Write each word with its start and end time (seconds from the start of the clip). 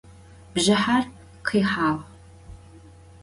Bjjıher 0.55 1.03
khihağ. 1.45 1.89